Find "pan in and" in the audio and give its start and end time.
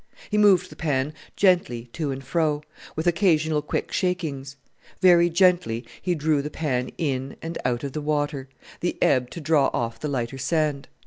6.49-7.59